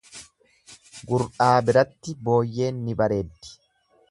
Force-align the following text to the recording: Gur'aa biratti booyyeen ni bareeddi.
Gur'aa 1.11 1.51
biratti 1.67 2.17
booyyeen 2.29 2.85
ni 2.89 3.01
bareeddi. 3.05 3.55